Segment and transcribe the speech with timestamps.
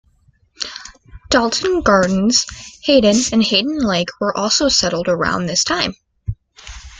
[1.29, 2.43] Dalton Gardens,
[2.85, 5.93] Hayden, and Hayden Lake were also settled around this time.